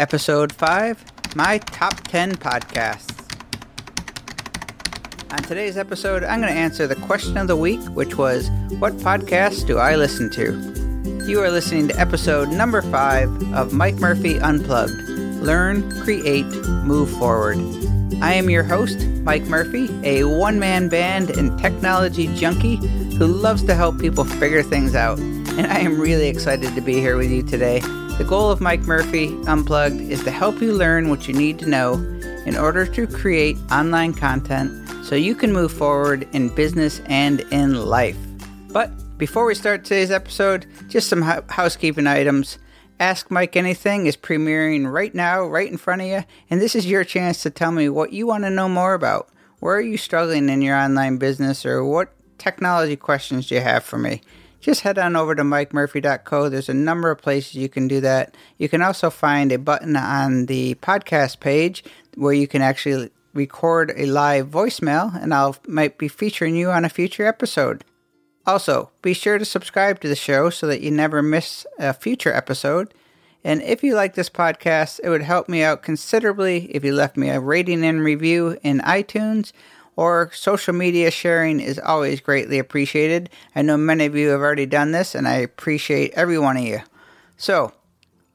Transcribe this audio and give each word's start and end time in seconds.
Episode 0.00 0.50
5 0.50 1.36
My 1.36 1.58
Top 1.58 1.92
10 2.04 2.36
Podcasts. 2.36 3.20
On 5.30 5.42
today's 5.42 5.76
episode, 5.76 6.24
I'm 6.24 6.40
going 6.40 6.50
to 6.50 6.58
answer 6.58 6.86
the 6.86 6.94
question 6.94 7.36
of 7.36 7.48
the 7.48 7.56
week, 7.56 7.82
which 7.90 8.16
was 8.16 8.48
What 8.78 8.94
podcasts 8.94 9.66
do 9.66 9.76
I 9.76 9.96
listen 9.96 10.30
to? 10.30 11.26
You 11.26 11.42
are 11.42 11.50
listening 11.50 11.88
to 11.88 12.00
episode 12.00 12.48
number 12.48 12.80
5 12.80 13.52
of 13.52 13.74
Mike 13.74 13.96
Murphy 13.96 14.40
Unplugged 14.40 14.96
Learn, 15.42 16.00
Create, 16.00 16.46
Move 16.46 17.10
Forward. 17.18 17.58
I 18.22 18.32
am 18.32 18.48
your 18.48 18.64
host, 18.64 19.06
Mike 19.22 19.44
Murphy, 19.44 19.90
a 20.02 20.24
one 20.24 20.58
man 20.58 20.88
band 20.88 21.28
and 21.28 21.58
technology 21.60 22.34
junkie 22.34 22.76
who 22.76 23.26
loves 23.26 23.62
to 23.64 23.74
help 23.74 24.00
people 24.00 24.24
figure 24.24 24.62
things 24.62 24.94
out. 24.94 25.18
And 25.18 25.66
I 25.66 25.80
am 25.80 26.00
really 26.00 26.28
excited 26.28 26.74
to 26.74 26.80
be 26.80 26.94
here 27.00 27.18
with 27.18 27.30
you 27.30 27.42
today 27.42 27.82
the 28.20 28.26
goal 28.26 28.50
of 28.50 28.60
Mike 28.60 28.82
Murphy 28.82 29.34
Unplugged 29.46 29.98
is 29.98 30.22
to 30.24 30.30
help 30.30 30.60
you 30.60 30.74
learn 30.74 31.08
what 31.08 31.26
you 31.26 31.32
need 31.32 31.58
to 31.58 31.66
know 31.66 31.94
in 32.44 32.54
order 32.54 32.84
to 32.84 33.06
create 33.06 33.56
online 33.72 34.12
content 34.12 34.70
so 35.02 35.14
you 35.14 35.34
can 35.34 35.54
move 35.54 35.72
forward 35.72 36.28
in 36.34 36.54
business 36.54 37.00
and 37.06 37.40
in 37.50 37.86
life. 37.86 38.18
But 38.72 38.90
before 39.16 39.46
we 39.46 39.54
start 39.54 39.84
today's 39.84 40.10
episode, 40.10 40.66
just 40.90 41.08
some 41.08 41.22
housekeeping 41.22 42.06
items. 42.06 42.58
Ask 43.00 43.30
Mike 43.30 43.56
Anything 43.56 44.04
is 44.04 44.18
premiering 44.18 44.92
right 44.92 45.14
now, 45.14 45.46
right 45.46 45.70
in 45.70 45.78
front 45.78 46.02
of 46.02 46.08
you, 46.08 46.22
and 46.50 46.60
this 46.60 46.76
is 46.76 46.84
your 46.84 47.04
chance 47.04 47.42
to 47.44 47.48
tell 47.48 47.72
me 47.72 47.88
what 47.88 48.12
you 48.12 48.26
want 48.26 48.44
to 48.44 48.50
know 48.50 48.68
more 48.68 48.92
about. 48.92 49.30
Where 49.60 49.76
are 49.76 49.80
you 49.80 49.96
struggling 49.96 50.50
in 50.50 50.60
your 50.60 50.76
online 50.76 51.16
business, 51.16 51.64
or 51.64 51.82
what 51.86 52.12
technology 52.36 52.96
questions 52.96 53.48
do 53.48 53.54
you 53.54 53.62
have 53.62 53.82
for 53.82 53.96
me? 53.96 54.20
Just 54.60 54.82
head 54.82 54.98
on 54.98 55.16
over 55.16 55.34
to 55.34 55.42
mikemurphy.co. 55.42 56.48
There's 56.48 56.68
a 56.68 56.74
number 56.74 57.10
of 57.10 57.20
places 57.20 57.54
you 57.54 57.68
can 57.68 57.88
do 57.88 58.00
that. 58.00 58.34
You 58.58 58.68
can 58.68 58.82
also 58.82 59.10
find 59.10 59.50
a 59.50 59.58
button 59.58 59.96
on 59.96 60.46
the 60.46 60.74
podcast 60.76 61.40
page 61.40 61.82
where 62.14 62.32
you 62.32 62.46
can 62.46 62.62
actually 62.62 63.10
record 63.32 63.92
a 63.96 64.06
live 64.06 64.48
voicemail, 64.48 65.20
and 65.22 65.32
I'll 65.32 65.56
might 65.66 65.98
be 65.98 66.08
featuring 66.08 66.56
you 66.56 66.70
on 66.70 66.84
a 66.84 66.88
future 66.88 67.26
episode. 67.26 67.84
Also, 68.46 68.90
be 69.02 69.12
sure 69.12 69.38
to 69.38 69.44
subscribe 69.44 70.00
to 70.00 70.08
the 70.08 70.16
show 70.16 70.50
so 70.50 70.66
that 70.66 70.80
you 70.80 70.90
never 70.90 71.22
miss 71.22 71.66
a 71.78 71.94
future 71.94 72.32
episode. 72.32 72.92
And 73.44 73.62
if 73.62 73.82
you 73.82 73.94
like 73.94 74.14
this 74.14 74.28
podcast, 74.28 75.00
it 75.02 75.08
would 75.08 75.22
help 75.22 75.48
me 75.48 75.62
out 75.62 75.82
considerably 75.82 76.64
if 76.74 76.84
you 76.84 76.94
left 76.94 77.16
me 77.16 77.30
a 77.30 77.40
rating 77.40 77.84
and 77.84 78.02
review 78.02 78.58
in 78.62 78.80
iTunes 78.80 79.52
or 80.00 80.30
social 80.32 80.72
media 80.72 81.10
sharing 81.10 81.60
is 81.60 81.78
always 81.78 82.22
greatly 82.22 82.58
appreciated. 82.58 83.28
I 83.54 83.60
know 83.60 83.76
many 83.76 84.06
of 84.06 84.16
you 84.16 84.30
have 84.30 84.40
already 84.40 84.64
done 84.64 84.92
this, 84.92 85.14
and 85.14 85.28
I 85.28 85.34
appreciate 85.34 86.14
every 86.14 86.38
one 86.38 86.56
of 86.56 86.62
you. 86.64 86.80
So, 87.36 87.74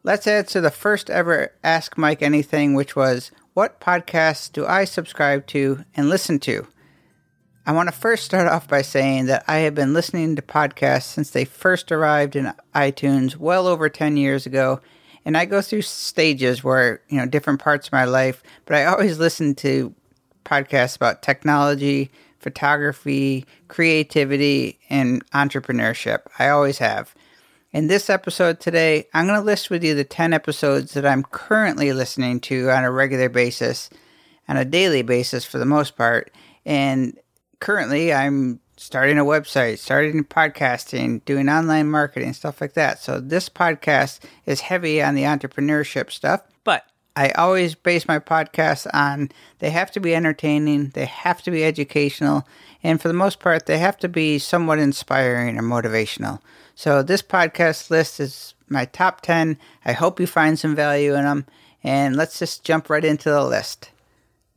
let's 0.03 0.27
add 0.27 0.47
to 0.49 0.61
the 0.61 0.69
first 0.69 1.09
ever 1.09 1.53
Ask 1.63 1.97
Mike 1.97 2.21
Anything, 2.21 2.75
which 2.75 2.95
was 2.95 3.31
What 3.55 3.81
podcasts 3.81 4.51
do 4.51 4.63
I 4.63 4.85
subscribe 4.85 5.47
to 5.47 5.83
and 5.95 6.07
listen 6.07 6.37
to? 6.41 6.67
I 7.65 7.71
want 7.71 7.89
to 7.89 7.95
first 7.95 8.25
start 8.25 8.47
off 8.47 8.67
by 8.67 8.83
saying 8.83 9.25
that 9.25 9.43
I 9.47 9.57
have 9.57 9.73
been 9.73 9.91
listening 9.91 10.35
to 10.35 10.43
podcasts 10.43 11.05
since 11.05 11.31
they 11.31 11.45
first 11.45 11.91
arrived 11.91 12.35
in 12.35 12.53
iTunes 12.75 13.37
well 13.37 13.65
over 13.65 13.89
10 13.89 14.17
years 14.17 14.45
ago. 14.45 14.81
And 15.25 15.35
I 15.35 15.45
go 15.45 15.63
through 15.63 15.81
stages 15.81 16.63
where, 16.63 17.01
you 17.09 17.17
know, 17.17 17.25
different 17.25 17.59
parts 17.59 17.87
of 17.87 17.93
my 17.93 18.05
life, 18.05 18.43
but 18.67 18.75
I 18.75 18.85
always 18.85 19.17
listen 19.17 19.55
to 19.55 19.95
podcasts 20.45 20.95
about 20.95 21.21
technology, 21.21 22.11
photography, 22.39 23.45
creativity, 23.67 24.79
and 24.89 25.25
entrepreneurship. 25.31 26.19
I 26.39 26.49
always 26.49 26.77
have. 26.77 27.13
In 27.71 27.87
this 27.87 28.09
episode 28.09 28.61
today, 28.61 29.07
I'm 29.13 29.25
going 29.25 29.37
to 29.37 29.45
list 29.45 29.69
with 29.69 29.83
you 29.83 29.95
the 29.95 30.05
10 30.05 30.31
episodes 30.31 30.93
that 30.93 31.05
I'm 31.05 31.23
currently 31.23 31.91
listening 31.91 32.39
to 32.41 32.69
on 32.69 32.85
a 32.85 32.91
regular 32.91 33.27
basis, 33.27 33.89
on 34.47 34.55
a 34.55 34.63
daily 34.63 35.01
basis 35.01 35.43
for 35.43 35.57
the 35.57 35.65
most 35.65 35.97
part. 35.97 36.31
And 36.65 37.19
currently, 37.59 38.13
I'm 38.13 38.61
starting 38.77 39.17
a 39.17 39.25
website, 39.25 39.79
starting 39.79 40.23
podcasting, 40.23 41.25
doing 41.25 41.49
online 41.49 41.89
marketing, 41.89 42.33
stuff 42.33 42.61
like 42.61 42.73
that. 42.73 42.99
So, 42.99 43.19
this 43.19 43.49
podcast 43.49 44.19
is 44.45 44.61
heavy 44.61 45.01
on 45.01 45.15
the 45.15 45.23
entrepreneurship 45.23 46.11
stuff, 46.11 46.43
I 47.15 47.29
always 47.31 47.75
base 47.75 48.07
my 48.07 48.19
podcasts 48.19 48.87
on 48.93 49.31
they 49.59 49.69
have 49.69 49.89
to 49.91 49.99
be 49.99 50.13
entertaining, 50.13 50.89
they 50.89 51.05
have 51.05 51.41
to 51.43 51.51
be 51.51 51.63
educational, 51.63 52.45
and 52.83 53.01
for 53.01 53.07
the 53.07 53.13
most 53.13 53.39
part, 53.39 53.65
they 53.65 53.77
have 53.77 53.97
to 53.99 54.09
be 54.09 54.37
somewhat 54.37 54.79
inspiring 54.79 55.57
or 55.57 55.63
motivational. 55.63 56.41
So, 56.75 57.01
this 57.01 57.21
podcast 57.21 57.89
list 57.89 58.19
is 58.19 58.53
my 58.67 58.85
top 58.85 59.21
10. 59.21 59.57
I 59.85 59.93
hope 59.93 60.19
you 60.19 60.27
find 60.27 60.59
some 60.59 60.75
value 60.75 61.15
in 61.15 61.23
them, 61.23 61.45
and 61.83 62.17
let's 62.17 62.37
just 62.37 62.65
jump 62.65 62.89
right 62.89 63.05
into 63.05 63.29
the 63.29 63.43
list. 63.43 63.91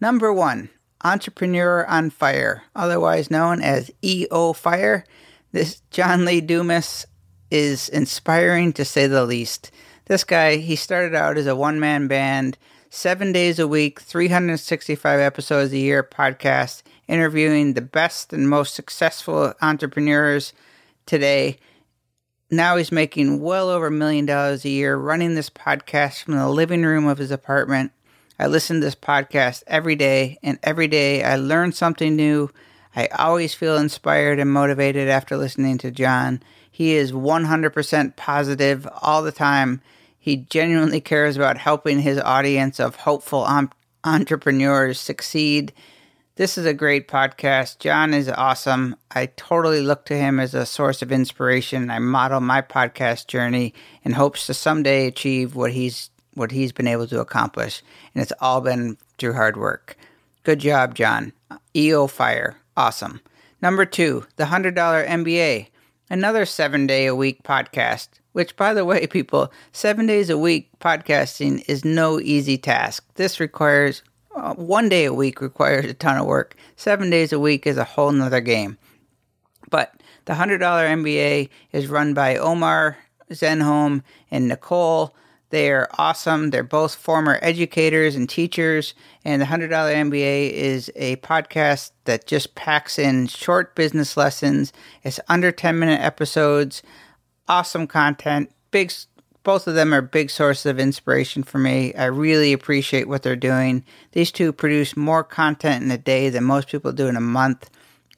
Number 0.01 0.33
one, 0.33 0.69
Entrepreneur 1.05 1.87
on 1.87 2.11
Fire, 2.11 2.65
otherwise 2.75 3.31
known 3.31 3.63
as 3.63 3.91
EO 4.03 4.53
Fire. 4.53 5.05
This 5.53 5.81
John 5.91 6.25
Lee 6.25 6.41
Dumas 6.41 7.07
is 7.51 7.89
inspiring 7.89 8.73
to 8.75 8.85
say 8.85 9.07
the 9.07 9.25
least. 9.25 9.71
This 10.09 10.25
guy, 10.25 10.57
he 10.57 10.75
started 10.75 11.15
out 11.15 11.37
as 11.37 11.47
a 11.47 11.55
one 11.55 11.79
man 11.79 12.09
band, 12.09 12.57
seven 12.89 13.31
days 13.31 13.59
a 13.59 13.69
week, 13.69 14.01
365 14.01 15.21
episodes 15.21 15.71
a 15.75 15.77
year 15.77 16.03
podcast, 16.03 16.83
interviewing 17.07 17.75
the 17.75 17.83
best 17.83 18.33
and 18.33 18.49
most 18.49 18.75
successful 18.75 19.53
entrepreneurs 19.61 20.55
today. 21.05 21.59
Now 22.51 22.77
he's 22.77 22.91
making 22.91 23.43
well 23.43 23.69
over 23.69 23.89
a 23.89 23.91
million 23.91 24.25
dollars 24.25 24.65
a 24.65 24.71
year 24.71 24.97
running 24.97 25.35
this 25.35 25.51
podcast 25.51 26.23
from 26.23 26.37
the 26.37 26.49
living 26.49 26.85
room 26.85 27.07
of 27.07 27.19
his 27.19 27.31
apartment. 27.31 27.93
I 28.39 28.47
listen 28.47 28.77
to 28.77 28.87
this 28.87 28.95
podcast 28.95 29.63
every 29.67 29.95
day, 29.95 30.39
and 30.43 30.59
every 30.63 30.89
day 30.89 31.23
I 31.23 31.37
learn 31.37 31.73
something 31.73 32.17
new. 32.17 32.49
I 32.97 33.09
always 33.09 33.53
feel 33.53 33.77
inspired 33.77 34.39
and 34.39 34.51
motivated 34.51 35.11
after 35.11 35.37
listening 35.37 35.77
to 35.79 35.91
John. 35.91 36.43
He 36.71 36.95
is 36.95 37.13
100% 37.13 38.17
positive 38.17 38.89
all 39.03 39.23
the 39.23 39.33
time 39.33 39.83
he 40.19 40.37
genuinely 40.37 41.01
cares 41.01 41.37
about 41.37 41.59
helping 41.59 42.01
his 42.01 42.19
audience 42.19 42.81
of 42.81 42.97
hopeful 42.97 43.45
um, 43.45 43.71
entrepreneurs 44.05 44.99
succeed. 44.99 45.73
This 46.37 46.57
is 46.57 46.67
a 46.67 46.75
great 46.75 47.09
podcast. 47.09 47.79
John 47.79 48.15
is 48.15 48.29
awesome. 48.29 48.97
I 49.11 49.27
totally 49.37 49.81
look 49.81 50.05
to 50.07 50.17
him 50.17 50.39
as 50.39 50.55
a 50.55 50.67
source 50.67 51.03
of 51.03 51.11
inspiration. 51.11 51.91
I 51.91 51.99
model 51.99 52.41
my 52.41 52.63
podcast 52.63 53.27
journey 53.27 53.75
in 54.05 54.13
hopes 54.13 54.47
to 54.47 54.55
someday 54.55 55.07
achieve 55.07 55.55
what 55.55 55.73
he's 55.73 56.11
what 56.35 56.53
he's 56.53 56.71
been 56.71 56.87
able 56.87 57.09
to 57.09 57.21
accomplish, 57.21 57.83
and 58.15 58.23
it's 58.23 58.33
all 58.41 58.61
been 58.61 58.97
through 59.19 59.33
hard 59.33 59.57
work. 59.57 59.97
Good 60.45 60.61
job, 60.61 60.95
John. 60.95 61.33
EO 61.75 62.07
Fire, 62.07 62.57
awesome. 62.77 63.21
Number 63.61 63.85
two, 63.85 64.25
the 64.37 64.45
$100 64.45 64.75
MBA, 64.75 65.67
another 66.09 66.47
seven 66.47 66.87
day 66.87 67.07
a 67.07 67.15
week 67.15 67.43
podcast. 67.43 68.18
Which, 68.33 68.57
by 68.57 68.75
the 68.75 68.85
way, 68.85 69.07
people, 69.07 69.53
seven 69.73 70.07
days 70.07 70.31
a 70.31 70.39
week 70.39 70.71
podcasting 70.81 71.65
is 71.67 71.85
no 71.85 72.21
easy 72.21 72.59
task. 72.59 73.05
This 73.15 73.41
requires 73.41 74.03
uh, 74.39 74.55
one 74.55 74.89
day 74.89 75.05
a 75.05 75.13
week 75.13 75.41
requires 75.41 75.87
a 75.87 75.95
ton 75.95 76.17
of 76.17 76.27
work. 76.27 76.55
Seven 76.77 77.11
days 77.11 77.33
a 77.33 77.41
week 77.41 77.67
is 77.67 77.77
a 77.77 77.85
whole 77.85 78.13
nother 78.13 78.41
game. 78.41 78.79
But 79.71 79.95
the 80.27 80.35
$100 80.35 80.61
MBA 80.61 81.49
is 81.73 81.89
run 81.89 82.15
by 82.15 82.37
Omar 82.37 82.99
Zenhom 83.31 84.03
and 84.31 84.49
Nicole. 84.49 85.15
They 85.51 85.71
are 85.71 85.89
awesome. 85.97 86.51
They're 86.51 86.63
both 86.63 86.95
former 86.95 87.39
educators 87.43 88.15
and 88.15 88.29
teachers. 88.29 88.95
And 89.25 89.41
the 89.41 89.47
$100 89.47 89.71
MBA 89.71 90.51
is 90.53 90.93
a 90.95 91.17
podcast 91.17 91.93
that 92.05 92.27
just 92.27 92.55
packs 92.55 92.99
in 92.99 93.27
short 93.27 93.75
business 93.75 94.17
lessons. 94.17 94.73
It's 95.03 95.19
under 95.29 95.51
10 95.51 95.79
minute 95.79 96.01
episodes 96.01 96.83
awesome 97.49 97.87
content. 97.87 98.51
Big, 98.71 98.93
both 99.43 99.67
of 99.67 99.75
them 99.75 99.95
are 99.95 100.03
big 100.03 100.31
sources 100.31 100.67
of 100.67 100.79
inspiration 100.79 101.43
for 101.43 101.59
me. 101.59 101.95
I 101.95 102.07
really 102.07 102.53
appreciate 102.53 103.09
what 103.09 103.23
they're 103.23 103.37
doing. 103.37 103.85
These 104.13 104.33
two 104.33 104.53
produce 104.53 104.97
more 104.97 105.25
content 105.25 105.85
in 105.85 105.91
a 105.91 105.99
day 105.99 106.29
than 106.29 106.45
most 106.45 106.69
people 106.69 106.93
do 106.93 107.07
in 107.07 107.17
a 107.17 107.21
month, 107.21 107.71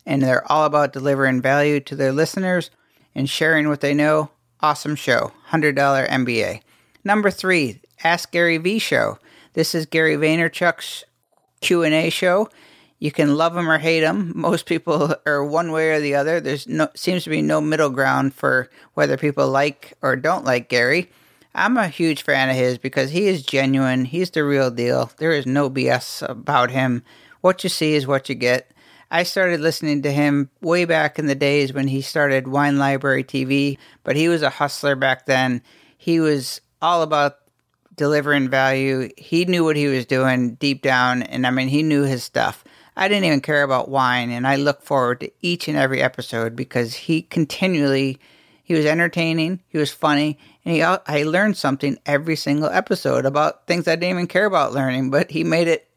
and 0.05 0.23
they're 0.23 0.51
all 0.51 0.65
about 0.65 0.93
delivering 0.93 1.41
value 1.41 1.81
to 1.81 1.97
their 1.97 2.13
listeners 2.13 2.71
and 3.15 3.29
sharing 3.29 3.69
what 3.69 3.81
they 3.81 3.95
know. 3.95 4.31
Awesome 4.61 4.97
show, 4.97 5.33
$100 5.51 5.75
MBA. 6.09 6.61
Number 7.05 7.31
three, 7.31 7.81
Ask 8.03 8.31
Gary 8.33 8.57
V 8.57 8.79
show. 8.79 9.19
This 9.53 9.75
is 9.75 9.85
Gary 9.85 10.17
Vaynerchuk's 10.17 11.05
Q&A 11.61 12.09
show. 12.09 12.49
You 13.01 13.11
can 13.11 13.35
love 13.35 13.57
him 13.57 13.69
or 13.69 13.79
hate 13.79 14.03
him. 14.03 14.33
Most 14.37 14.67
people 14.67 15.15
are 15.27 15.43
one 15.43 15.73
way 15.73 15.91
or 15.91 16.01
the 16.01 16.15
other. 16.15 16.39
There's 16.39 16.69
no 16.69 16.89
seems 16.95 17.25
to 17.25 17.31
be 17.31 17.41
no 17.41 17.61
middle 17.61 17.89
ground 17.89 18.35
for 18.35 18.69
whether 18.93 19.17
people 19.17 19.49
like 19.49 19.95
or 20.03 20.17
don't 20.17 20.45
like 20.45 20.69
Gary. 20.69 21.11
I'm 21.55 21.79
a 21.79 21.89
huge 21.89 22.23
fan 22.23 22.51
of 22.51 22.57
his 22.57 22.77
because 22.77 23.11
he 23.11 23.27
is 23.27 23.43
genuine. 23.43 24.05
He's 24.05 24.31
the 24.31 24.45
real 24.45 24.71
deal. 24.71 25.11
There 25.17 25.33
is 25.33 25.47
no 25.47 25.71
BS 25.71 26.29
about 26.29 26.71
him. 26.71 27.03
What 27.41 27.65
you 27.65 27.71
see 27.71 27.95
is 27.95 28.07
what 28.07 28.29
you 28.29 28.35
get. 28.35 28.71
I 29.11 29.25
started 29.25 29.61
listening 29.61 30.03
to 30.03 30.13
him 30.13 30.51
way 30.61 30.85
back 30.85 31.19
in 31.19 31.27
the 31.27 31.35
days 31.35 31.73
when 31.73 31.89
he 31.89 32.03
started 32.03 32.47
Wine 32.47 32.79
Library 32.79 33.25
TV, 33.25 33.79
but 34.05 34.15
he 34.15 34.29
was 34.29 34.43
a 34.43 34.51
hustler 34.51 34.95
back 34.95 35.27
then. 35.27 35.63
He 35.97 36.21
was 36.21 36.61
all 36.81 37.03
about 37.03 37.39
delivering 37.97 38.49
value. 38.49 39.09
He 39.17 39.47
knew 39.47 39.65
what 39.65 39.77
he 39.77 39.89
was 39.89 40.07
doing 40.07 40.55
deep 40.55 40.83
down, 40.83 41.23
and 41.25 41.47
I 41.47 41.51
mean, 41.51 41.69
he 41.69 41.83
knew 41.83 42.05
his 42.05 42.23
stuff. 42.23 42.63
I 43.01 43.09
didn't 43.09 43.25
even 43.25 43.41
care 43.41 43.63
about 43.63 43.89
wine, 43.89 44.31
and 44.31 44.47
I 44.47 44.57
look 44.57 44.83
forward 44.83 45.21
to 45.21 45.33
each 45.41 45.69
and 45.69 45.79
every 45.79 46.03
episode 46.03 46.55
because 46.55 46.95
he 46.95 47.23
continually 47.23 48.21
he 48.63 48.75
was 48.75 48.85
entertaining, 48.85 49.61
he 49.69 49.79
was 49.79 49.91
funny, 49.91 50.39
and 50.65 50.75
he 50.75 50.83
I 50.83 51.23
learned 51.23 51.57
something 51.57 51.99
every 52.05 52.37
single 52.37 52.69
episode 52.69 53.25
about 53.25 53.67
things 53.67 53.89
I 53.89 53.97
didn't 53.97 54.11
even 54.11 54.27
care 54.27 54.45
about 54.45 54.75
learning, 54.75 55.11
but 55.11 55.31
he 55.31 55.43
made 55.45 55.67
it 55.67 55.89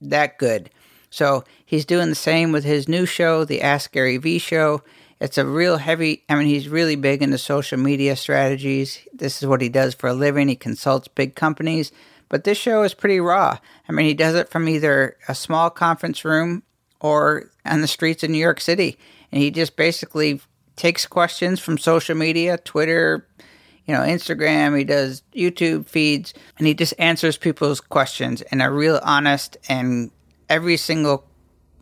that 0.00 0.38
good. 0.38 0.70
So 1.10 1.44
he's 1.64 1.84
doing 1.84 2.08
the 2.08 2.14
same 2.14 2.52
with 2.52 2.64
his 2.64 2.88
new 2.88 3.04
show, 3.04 3.44
the 3.44 3.60
Ask 3.60 3.92
Gary 3.92 4.16
V 4.16 4.38
show. 4.38 4.82
It's 5.20 5.38
a 5.38 5.46
real 5.46 5.76
heavy, 5.76 6.24
I 6.28 6.36
mean, 6.36 6.46
he's 6.46 6.68
really 6.68 6.96
big 6.96 7.22
into 7.22 7.38
social 7.38 7.78
media 7.78 8.16
strategies. 8.16 8.98
This 9.12 9.42
is 9.42 9.48
what 9.48 9.60
he 9.60 9.68
does 9.68 9.94
for 9.94 10.08
a 10.08 10.14
living. 10.14 10.48
He 10.48 10.56
consults 10.56 11.06
big 11.06 11.34
companies. 11.34 11.92
But 12.28 12.44
this 12.44 12.58
show 12.58 12.82
is 12.82 12.94
pretty 12.94 13.20
raw. 13.20 13.58
I 13.88 13.92
mean, 13.92 14.06
he 14.06 14.14
does 14.14 14.34
it 14.34 14.48
from 14.48 14.68
either 14.68 15.16
a 15.28 15.34
small 15.34 15.70
conference 15.70 16.24
room 16.24 16.62
or 17.00 17.50
on 17.64 17.80
the 17.80 17.86
streets 17.86 18.22
of 18.22 18.30
New 18.30 18.38
York 18.38 18.60
City. 18.60 18.98
And 19.30 19.40
he 19.40 19.50
just 19.50 19.76
basically 19.76 20.40
takes 20.76 21.06
questions 21.06 21.60
from 21.60 21.78
social 21.78 22.14
media, 22.14 22.58
Twitter, 22.58 23.26
you 23.86 23.94
know, 23.94 24.00
Instagram, 24.00 24.76
he 24.76 24.84
does 24.84 25.22
YouTube 25.34 25.86
feeds, 25.86 26.34
and 26.58 26.66
he 26.66 26.74
just 26.74 26.94
answers 26.98 27.36
people's 27.36 27.80
questions 27.80 28.42
in 28.42 28.60
a 28.60 28.70
real 28.70 29.00
honest 29.02 29.56
and 29.68 30.10
every 30.48 30.76
single 30.76 31.24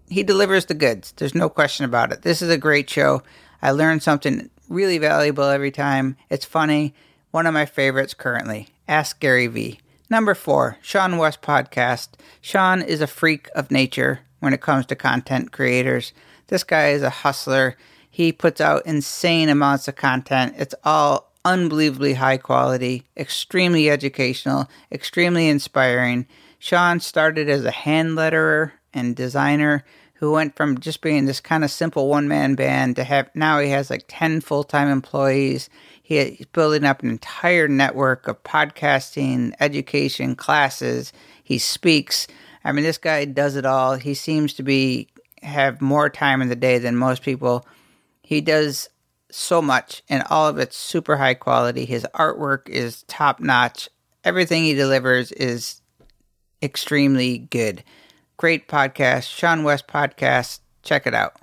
he 0.09 0.23
delivers 0.23 0.67
the 0.67 0.75
goods. 0.75 1.13
There's 1.17 1.35
no 1.35 1.49
question 1.49 1.85
about 1.85 2.13
it. 2.13 2.23
This 2.23 2.43
is 2.43 2.51
a 2.51 2.59
great 2.59 2.91
show. 2.91 3.23
I 3.63 3.71
learned 3.71 4.03
something 4.03 4.51
really 4.69 4.99
valuable 4.99 5.45
every 5.45 5.71
time. 5.71 6.17
It's 6.29 6.45
funny. 6.45 6.95
One 7.31 7.47
of 7.47 7.55
my 7.55 7.65
favorites 7.65 8.13
currently. 8.13 8.69
Ask 8.87 9.19
Gary 9.19 9.47
V. 9.47 9.81
Number 10.11 10.35
four, 10.35 10.77
seanwes 10.83 11.41
Podcast. 11.41 12.09
Sean 12.43 12.83
is 12.83 13.01
a 13.01 13.07
freak 13.07 13.49
of 13.55 13.71
nature 13.71 14.21
when 14.41 14.53
it 14.53 14.61
comes 14.61 14.85
to 14.87 14.97
content 14.97 15.51
creators. 15.51 16.13
This 16.49 16.63
guy 16.63 16.89
is 16.89 17.03
a 17.03 17.09
hustler. 17.09 17.77
He 18.11 18.31
puts 18.31 18.61
out 18.61 18.85
insane 18.85 19.49
amounts 19.49 19.89
of 19.89 19.97
content. 19.97 20.55
It's 20.59 20.75
all 20.85 21.33
unbelievably 21.47 22.15
high 22.15 22.37
quality, 22.37 23.05
extremely 23.17 23.89
educational, 23.89 24.69
extremely 24.93 25.49
inspiring. 25.49 26.27
Sean 26.59 27.01
started 27.01 27.49
as 27.49 27.65
a 27.65 27.71
hand 27.71 28.11
letterer 28.11 28.73
and 28.93 29.17
designer 29.17 29.85
who 30.15 30.33
went 30.33 30.55
from 30.55 30.79
just 30.81 31.01
being 31.01 31.25
this 31.25 31.41
kind 31.41 31.65
of 31.65 31.71
simple 31.71 32.09
one 32.09 32.29
man 32.29 32.55
band 32.55 32.97
to 32.97 33.05
have 33.05 33.29
now 33.35 33.59
he 33.59 33.71
has 33.71 33.91
like 33.91 34.05
10 34.09 34.43
full 34.43 34.65
time 34.65 34.89
employees. 34.89 35.69
He's 36.07 36.45
building 36.53 36.85
up 36.85 37.03
an 37.03 37.09
entire 37.09 37.67
network 37.67 38.29
of 38.29 38.43
podcasting, 38.43 39.55
education, 39.59 40.37
classes. 40.37 41.15
He 41.43 41.57
speaks. 41.57 42.27
I 42.63 42.73
mean, 42.73 42.85
this 42.85 42.99
guy 42.99 43.25
does 43.25 43.57
it 43.57 43.65
all. 43.65 43.95
He 43.95 44.13
seems 44.13 44.53
to 44.55 44.63
be 44.63 45.09
have 45.43 45.81
more 45.81 46.11
time 46.11 46.43
in 46.43 46.51
the 46.51 46.57
day 46.57 46.77
than 46.77 46.95
most 46.95 47.23
people. 47.23 47.67
He 48.23 48.43
does 48.43 48.91
so 49.31 49.63
much, 49.63 50.03
and 50.11 50.23
all 50.29 50.47
of 50.47 50.59
it's 50.59 50.77
super 50.77 51.17
high 51.17 51.33
quality. 51.33 51.87
His 51.87 52.07
artwork 52.15 52.69
is 52.69 53.05
top 53.05 53.41
notch. 53.41 53.89
Everything 54.25 54.65
he 54.65 54.75
delivers 54.75 55.33
is 55.33 55.81
extremely 56.63 57.39
good. 57.39 57.83
Great 58.37 58.69
podcast, 58.69 59.41
seanwes 59.41 59.83
podcast. 59.83 60.61
Check 60.83 61.07
it 61.07 61.15
out. 61.15 61.37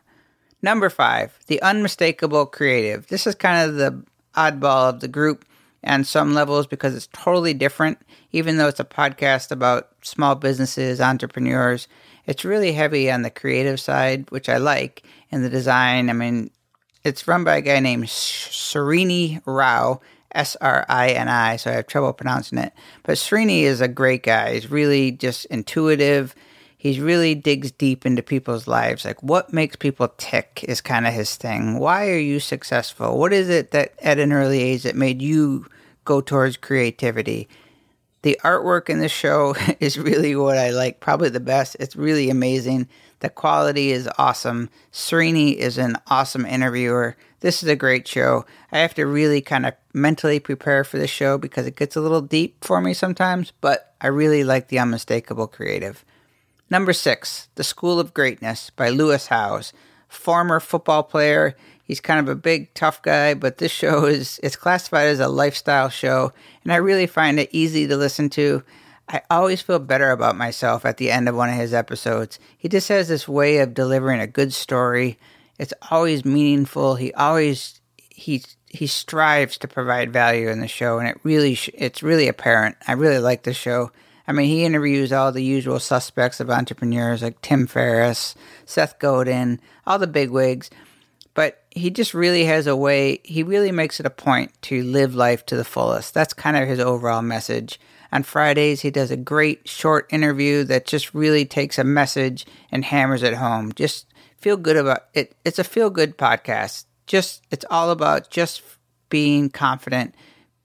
Number 0.61 0.91
five, 0.91 1.39
The 1.47 1.59
Unmistakable 1.63 2.45
Creative. 2.45 3.07
This 3.07 3.25
is 3.25 3.33
kind 3.33 3.67
of 3.67 3.77
the 3.77 4.03
oddball 4.35 4.89
of 4.89 4.99
the 4.99 5.07
group 5.07 5.45
on 5.83 6.03
some 6.03 6.33
levels 6.33 6.67
because 6.67 6.95
it's 6.95 7.09
totally 7.13 7.53
different. 7.53 7.97
Even 8.31 8.57
though 8.57 8.67
it's 8.67 8.79
a 8.79 8.85
podcast 8.85 9.51
about 9.51 9.89
small 10.01 10.35
businesses, 10.35 11.01
entrepreneurs, 11.01 11.87
it's 12.25 12.45
really 12.45 12.71
heavy 12.71 13.11
on 13.11 13.23
the 13.23 13.29
creative 13.29 13.79
side, 13.79 14.29
which 14.31 14.47
I 14.47 14.57
like, 14.57 15.03
and 15.31 15.43
the 15.43 15.49
design. 15.49 16.09
I 16.09 16.13
mean, 16.13 16.51
it's 17.03 17.27
run 17.27 17.43
by 17.43 17.57
a 17.57 17.61
guy 17.61 17.79
named 17.79 18.05
Srini 18.05 19.41
Rao, 19.45 20.01
S 20.33 20.55
R 20.61 20.85
I 20.87 21.09
N 21.09 21.27
I, 21.27 21.57
so 21.57 21.71
I 21.71 21.73
have 21.73 21.87
trouble 21.87 22.13
pronouncing 22.13 22.59
it. 22.59 22.73
But 23.03 23.17
Srini 23.17 23.63
is 23.63 23.81
a 23.81 23.87
great 23.87 24.23
guy. 24.23 24.53
He's 24.53 24.71
really 24.71 25.11
just 25.11 25.45
intuitive. 25.45 26.35
He 26.81 26.99
really 26.99 27.35
digs 27.35 27.69
deep 27.69 28.07
into 28.07 28.23
people's 28.23 28.65
lives. 28.67 29.05
Like, 29.05 29.21
what 29.21 29.53
makes 29.53 29.75
people 29.75 30.07
tick 30.17 30.65
is 30.67 30.81
kind 30.81 31.05
of 31.05 31.13
his 31.13 31.35
thing. 31.35 31.77
Why 31.77 32.09
are 32.09 32.17
you 32.17 32.39
successful? 32.39 33.19
What 33.19 33.31
is 33.31 33.49
it 33.49 33.69
that 33.69 33.93
at 34.01 34.17
an 34.17 34.33
early 34.33 34.63
age 34.63 34.81
that 34.81 34.95
made 34.95 35.21
you 35.21 35.67
go 36.05 36.21
towards 36.21 36.57
creativity? 36.57 37.47
The 38.23 38.39
artwork 38.43 38.89
in 38.89 38.97
the 38.97 39.09
show 39.09 39.53
is 39.79 39.99
really 39.99 40.35
what 40.35 40.57
I 40.57 40.71
like, 40.71 40.99
probably 40.99 41.29
the 41.29 41.39
best. 41.39 41.77
It's 41.79 41.95
really 41.95 42.31
amazing. 42.31 42.87
The 43.19 43.29
quality 43.29 43.91
is 43.91 44.09
awesome. 44.17 44.71
Srini 44.91 45.53
is 45.53 45.77
an 45.77 45.97
awesome 46.07 46.47
interviewer. 46.47 47.15
This 47.41 47.61
is 47.61 47.69
a 47.69 47.75
great 47.75 48.07
show. 48.07 48.43
I 48.71 48.79
have 48.79 48.95
to 48.95 49.05
really 49.05 49.41
kind 49.41 49.67
of 49.67 49.75
mentally 49.93 50.39
prepare 50.39 50.83
for 50.83 50.97
the 50.97 51.05
show 51.05 51.37
because 51.37 51.67
it 51.67 51.75
gets 51.75 51.95
a 51.95 52.01
little 52.01 52.21
deep 52.21 52.63
for 52.63 52.81
me 52.81 52.95
sometimes, 52.95 53.53
but 53.61 53.93
I 54.01 54.07
really 54.07 54.43
like 54.43 54.69
the 54.69 54.79
unmistakable 54.79 55.45
creative. 55.45 56.03
Number 56.71 56.93
six, 56.93 57.49
The 57.55 57.63
School 57.63 57.99
of 57.99 58.13
Greatness 58.13 58.71
by 58.71 58.89
Lewis 58.89 59.27
Howes, 59.27 59.73
former 60.07 60.59
football 60.59 61.03
player. 61.03 61.55
He's 61.83 61.99
kind 61.99 62.19
of 62.19 62.27
a 62.27 62.35
big, 62.35 62.73
tough 62.73 63.01
guy, 63.03 63.35
but 63.35 63.59
this 63.59 63.71
show 63.71 64.05
is 64.05 64.39
it's 64.41 64.55
classified 64.55 65.07
as 65.07 65.19
a 65.19 65.27
lifestyle 65.27 65.89
show, 65.89 66.31
and 66.63 66.73
I 66.73 66.77
really 66.77 67.07
find 67.07 67.39
it 67.39 67.49
easy 67.51 67.85
to 67.87 67.97
listen 67.97 68.29
to. 68.31 68.63
I 69.07 69.21
always 69.29 69.61
feel 69.61 69.79
better 69.79 70.09
about 70.09 70.37
myself 70.37 70.85
at 70.85 70.97
the 70.97 71.11
end 71.11 71.29
of 71.29 71.35
one 71.35 71.49
of 71.49 71.55
his 71.55 71.73
episodes. 71.73 72.39
He 72.57 72.67
just 72.67 72.87
has 72.87 73.09
this 73.09 73.27
way 73.27 73.57
of 73.57 73.73
delivering 73.73 74.21
a 74.21 74.27
good 74.27 74.53
story 74.53 75.19
it's 75.61 75.75
always 75.91 76.25
meaningful. 76.25 76.95
He 76.95 77.13
always 77.13 77.79
he 77.97 78.43
he 78.67 78.87
strives 78.87 79.59
to 79.59 79.67
provide 79.67 80.11
value 80.11 80.49
in 80.49 80.59
the 80.59 80.67
show, 80.67 80.97
and 80.97 81.07
it 81.07 81.19
really 81.21 81.55
it's 81.75 82.01
really 82.01 82.27
apparent. 82.27 82.77
I 82.87 82.93
really 82.93 83.19
like 83.19 83.43
the 83.43 83.53
show. 83.53 83.91
I 84.31 84.33
mean, 84.33 84.47
he 84.47 84.63
interviews 84.63 85.11
all 85.11 85.33
the 85.33 85.43
usual 85.43 85.77
suspects 85.77 86.39
of 86.39 86.49
entrepreneurs 86.49 87.21
like 87.21 87.41
Tim 87.41 87.67
Ferriss, 87.67 88.33
Seth 88.65 88.97
Godin, 88.97 89.59
all 89.85 89.99
the 89.99 90.07
big 90.07 90.29
wigs. 90.29 90.69
But 91.33 91.65
he 91.69 91.89
just 91.89 92.13
really 92.13 92.45
has 92.45 92.65
a 92.65 92.73
way, 92.73 93.19
he 93.25 93.43
really 93.43 93.73
makes 93.73 93.99
it 93.99 94.05
a 94.05 94.09
point 94.09 94.53
to 94.61 94.83
live 94.83 95.13
life 95.13 95.45
to 95.47 95.57
the 95.57 95.65
fullest. 95.65 96.13
That's 96.13 96.33
kind 96.33 96.55
of 96.55 96.65
his 96.65 96.79
overall 96.79 97.21
message. 97.21 97.77
On 98.13 98.23
Fridays, 98.23 98.79
he 98.79 98.89
does 98.89 99.11
a 99.11 99.17
great 99.17 99.67
short 99.67 100.07
interview 100.13 100.63
that 100.63 100.87
just 100.87 101.13
really 101.13 101.43
takes 101.43 101.77
a 101.77 101.83
message 101.83 102.45
and 102.71 102.85
hammers 102.85 103.23
it 103.23 103.33
home. 103.33 103.73
Just 103.73 104.05
feel 104.37 104.55
good 104.55 104.77
about 104.77 105.07
it. 105.13 105.35
It's 105.43 105.59
a 105.59 105.65
feel 105.65 105.89
good 105.89 106.17
podcast. 106.17 106.85
Just 107.05 107.43
it's 107.51 107.65
all 107.69 107.91
about 107.91 108.29
just 108.29 108.61
being 109.09 109.49
confident, 109.49 110.15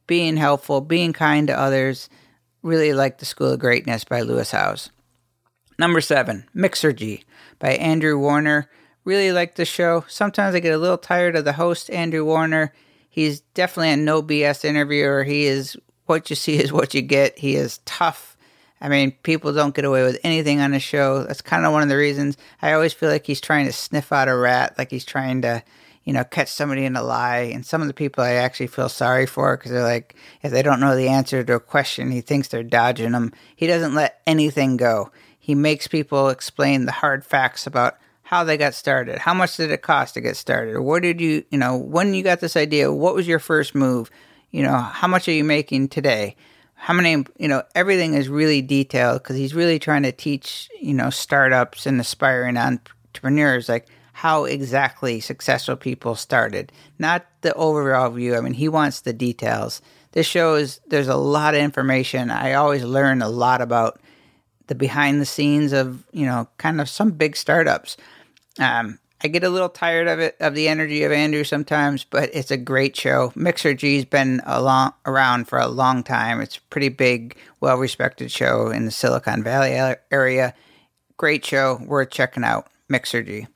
being 0.06 0.36
helpful, 0.36 0.80
being 0.80 1.12
kind 1.12 1.48
to 1.48 1.58
others. 1.58 2.08
Really 2.66 2.92
like 2.92 3.18
The 3.18 3.24
School 3.24 3.52
of 3.52 3.60
Greatness 3.60 4.02
by 4.02 4.22
Lewis 4.22 4.50
Howes. 4.50 4.90
Number 5.78 6.00
seven, 6.00 6.48
Mixergy 6.52 7.22
by 7.60 7.74
Andrew 7.74 8.18
Warner. 8.18 8.68
Really 9.04 9.30
like 9.30 9.54
the 9.54 9.64
show. 9.64 10.04
Sometimes 10.08 10.52
I 10.52 10.58
get 10.58 10.74
a 10.74 10.78
little 10.78 10.98
tired 10.98 11.36
of 11.36 11.44
the 11.44 11.52
host, 11.52 11.90
Andrew 11.90 12.24
Warner. 12.24 12.72
He's 13.08 13.40
definitely 13.54 13.92
a 13.92 13.96
no 13.96 14.20
BS 14.20 14.64
interviewer. 14.64 15.22
He 15.22 15.46
is 15.46 15.76
what 16.06 16.28
you 16.28 16.34
see 16.34 16.56
is 16.62 16.72
what 16.72 16.92
you 16.92 17.02
get. 17.02 17.38
He 17.38 17.54
is 17.54 17.78
tough 17.84 18.36
I 18.80 18.88
mean, 18.88 19.12
people 19.22 19.52
don't 19.52 19.74
get 19.74 19.84
away 19.84 20.02
with 20.02 20.18
anything 20.22 20.60
on 20.60 20.72
the 20.72 20.80
show. 20.80 21.24
That's 21.24 21.40
kind 21.40 21.64
of 21.64 21.72
one 21.72 21.82
of 21.82 21.88
the 21.88 21.96
reasons 21.96 22.36
I 22.60 22.72
always 22.72 22.92
feel 22.92 23.08
like 23.08 23.26
he's 23.26 23.40
trying 23.40 23.66
to 23.66 23.72
sniff 23.72 24.12
out 24.12 24.28
a 24.28 24.36
rat, 24.36 24.76
like 24.76 24.90
he's 24.90 25.04
trying 25.04 25.42
to, 25.42 25.62
you 26.06 26.12
know, 26.12 26.24
catch 26.24 26.48
somebody 26.48 26.84
in 26.84 26.94
a 26.94 27.02
lie. 27.02 27.50
And 27.52 27.66
some 27.66 27.82
of 27.82 27.88
the 27.88 27.94
people 27.94 28.22
I 28.22 28.34
actually 28.34 28.68
feel 28.68 28.88
sorry 28.88 29.26
for 29.26 29.56
because 29.56 29.72
they're 29.72 29.82
like, 29.82 30.14
if 30.40 30.52
they 30.52 30.62
don't 30.62 30.80
know 30.80 30.96
the 30.96 31.08
answer 31.08 31.42
to 31.42 31.54
a 31.56 31.60
question, 31.60 32.12
he 32.12 32.20
thinks 32.20 32.48
they're 32.48 32.62
dodging 32.62 33.10
them. 33.10 33.32
He 33.56 33.66
doesn't 33.66 33.94
let 33.94 34.22
anything 34.24 34.76
go. 34.76 35.10
He 35.38 35.56
makes 35.56 35.88
people 35.88 36.28
explain 36.28 36.86
the 36.86 36.92
hard 36.92 37.24
facts 37.24 37.66
about 37.66 37.98
how 38.22 38.44
they 38.44 38.56
got 38.56 38.74
started. 38.74 39.18
How 39.18 39.34
much 39.34 39.56
did 39.56 39.72
it 39.72 39.82
cost 39.82 40.14
to 40.14 40.20
get 40.20 40.36
started? 40.36 40.80
Where 40.80 41.00
did 41.00 41.20
you, 41.20 41.44
you 41.50 41.58
know, 41.58 41.76
when 41.76 42.14
you 42.14 42.22
got 42.22 42.38
this 42.38 42.56
idea, 42.56 42.92
what 42.92 43.14
was 43.14 43.26
your 43.26 43.40
first 43.40 43.74
move? 43.74 44.08
You 44.52 44.62
know, 44.62 44.76
how 44.76 45.08
much 45.08 45.26
are 45.28 45.32
you 45.32 45.44
making 45.44 45.88
today? 45.88 46.36
how 46.78 46.92
many 46.92 47.24
you 47.38 47.48
know 47.48 47.62
everything 47.74 48.12
is 48.12 48.28
really 48.28 48.60
detailed 48.60 49.22
because 49.22 49.34
he's 49.34 49.54
really 49.54 49.78
trying 49.78 50.02
to 50.02 50.12
teach 50.12 50.68
you 50.78 50.92
know 50.92 51.08
startups 51.08 51.86
and 51.86 51.98
aspiring 51.98 52.58
entrepreneurs 52.58 53.66
like 53.66 53.88
how 54.16 54.44
exactly 54.44 55.20
successful 55.20 55.76
people 55.76 56.14
started 56.14 56.72
not 56.98 57.26
the 57.42 57.52
overall 57.54 58.10
view 58.10 58.34
i 58.34 58.40
mean 58.40 58.54
he 58.54 58.68
wants 58.68 59.00
the 59.00 59.12
details 59.12 59.82
this 60.12 60.26
shows 60.26 60.80
there's 60.86 61.08
a 61.08 61.16
lot 61.16 61.54
of 61.54 61.60
information 61.60 62.30
i 62.30 62.54
always 62.54 62.82
learn 62.82 63.20
a 63.20 63.28
lot 63.28 63.60
about 63.60 64.00
the 64.68 64.74
behind 64.74 65.20
the 65.20 65.26
scenes 65.26 65.72
of 65.72 66.04
you 66.12 66.24
know 66.24 66.48
kind 66.56 66.80
of 66.80 66.88
some 66.88 67.10
big 67.10 67.36
startups 67.36 67.96
um, 68.58 68.98
I 69.22 69.28
get 69.28 69.44
a 69.44 69.48
little 69.48 69.68
tired 69.68 70.08
of 70.08 70.18
it, 70.20 70.36
of 70.40 70.54
the 70.54 70.68
energy 70.68 71.02
of 71.02 71.12
Andrew 71.12 71.42
sometimes, 71.42 72.04
but 72.04 72.30
it's 72.34 72.50
a 72.50 72.56
great 72.56 72.96
show. 72.96 73.32
Mixergy's 73.34 74.04
been 74.04 74.42
long, 74.46 74.92
around 75.06 75.48
for 75.48 75.58
a 75.58 75.68
long 75.68 76.02
time. 76.02 76.40
It's 76.40 76.58
a 76.58 76.62
pretty 76.70 76.90
big, 76.90 77.36
well 77.60 77.76
respected 77.76 78.30
show 78.30 78.68
in 78.68 78.84
the 78.84 78.90
Silicon 78.90 79.42
Valley 79.42 79.96
area. 80.10 80.54
Great 81.16 81.44
show, 81.44 81.80
worth 81.86 82.10
checking 82.10 82.44
out. 82.44 82.68
Mixergy. 82.92 83.46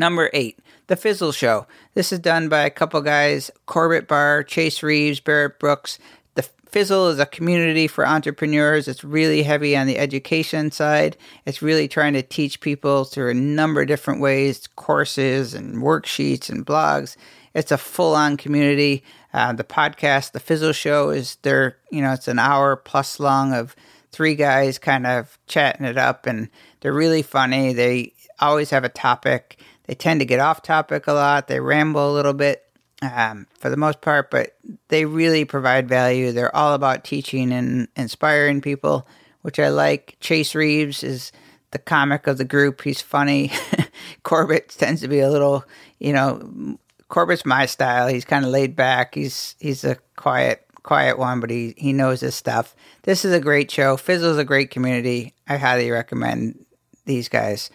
Number 0.00 0.30
eight, 0.32 0.58
The 0.86 0.96
Fizzle 0.96 1.30
Show. 1.30 1.66
This 1.92 2.10
is 2.10 2.20
done 2.20 2.48
by 2.48 2.62
a 2.62 2.70
couple 2.70 3.02
guys 3.02 3.50
Corbett 3.66 4.08
Barr, 4.08 4.42
Chase 4.42 4.82
Reeves, 4.82 5.20
Barrett 5.20 5.58
Brooks. 5.58 5.98
The 6.36 6.48
Fizzle 6.70 7.08
is 7.08 7.18
a 7.18 7.26
community 7.26 7.86
for 7.86 8.06
entrepreneurs. 8.06 8.88
It's 8.88 9.04
really 9.04 9.42
heavy 9.42 9.76
on 9.76 9.86
the 9.86 9.98
education 9.98 10.70
side. 10.70 11.18
It's 11.44 11.60
really 11.60 11.86
trying 11.86 12.14
to 12.14 12.22
teach 12.22 12.62
people 12.62 13.04
through 13.04 13.30
a 13.30 13.34
number 13.34 13.82
of 13.82 13.88
different 13.88 14.22
ways 14.22 14.66
courses 14.76 15.52
and 15.52 15.82
worksheets 15.82 16.48
and 16.48 16.64
blogs. 16.64 17.18
It's 17.52 17.70
a 17.70 17.76
full 17.76 18.14
on 18.14 18.38
community. 18.38 19.04
Uh, 19.34 19.52
the 19.52 19.64
podcast, 19.64 20.32
The 20.32 20.40
Fizzle 20.40 20.72
Show, 20.72 21.10
is 21.10 21.36
there, 21.42 21.76
you 21.92 22.00
know, 22.00 22.14
it's 22.14 22.26
an 22.26 22.38
hour 22.38 22.74
plus 22.74 23.20
long 23.20 23.52
of 23.52 23.76
three 24.12 24.34
guys 24.34 24.78
kind 24.78 25.06
of 25.06 25.38
chatting 25.46 25.84
it 25.84 25.98
up, 25.98 26.24
and 26.24 26.48
they're 26.80 26.90
really 26.90 27.20
funny. 27.20 27.74
They 27.74 28.14
always 28.40 28.70
have 28.70 28.84
a 28.84 28.88
topic 28.88 29.58
they 29.90 29.96
tend 29.96 30.20
to 30.20 30.24
get 30.24 30.38
off 30.38 30.62
topic 30.62 31.08
a 31.08 31.12
lot. 31.12 31.48
They 31.48 31.58
ramble 31.58 32.12
a 32.12 32.14
little 32.14 32.32
bit 32.32 32.64
um, 33.02 33.48
for 33.58 33.70
the 33.70 33.76
most 33.76 34.00
part, 34.00 34.30
but 34.30 34.54
they 34.86 35.04
really 35.04 35.44
provide 35.44 35.88
value. 35.88 36.30
They're 36.30 36.54
all 36.54 36.74
about 36.74 37.02
teaching 37.02 37.50
and 37.50 37.88
inspiring 37.96 38.60
people, 38.60 39.08
which 39.42 39.58
I 39.58 39.68
like. 39.70 40.16
Chase 40.20 40.54
Reeves 40.54 41.02
is 41.02 41.32
the 41.72 41.80
comic 41.80 42.28
of 42.28 42.38
the 42.38 42.44
group. 42.44 42.82
He's 42.82 43.00
funny. 43.00 43.50
Corbett 44.22 44.68
tends 44.68 45.00
to 45.00 45.08
be 45.08 45.18
a 45.18 45.28
little, 45.28 45.64
you 45.98 46.12
know, 46.12 46.78
Corbett's 47.08 47.44
my 47.44 47.66
style. 47.66 48.06
He's 48.06 48.24
kind 48.24 48.44
of 48.44 48.52
laid 48.52 48.76
back. 48.76 49.16
He's 49.16 49.56
he's 49.58 49.82
a 49.82 49.96
quiet 50.14 50.64
quiet 50.84 51.18
one, 51.18 51.40
but 51.40 51.50
he 51.50 51.74
he 51.76 51.92
knows 51.92 52.20
his 52.20 52.36
stuff. 52.36 52.76
This 53.02 53.24
is 53.24 53.32
a 53.32 53.40
great 53.40 53.72
show. 53.72 53.96
Fizzle's 53.96 54.38
a 54.38 54.44
great 54.44 54.70
community. 54.70 55.34
I 55.48 55.56
highly 55.56 55.90
recommend 55.90 56.64
these 57.06 57.28
guys. 57.28 57.70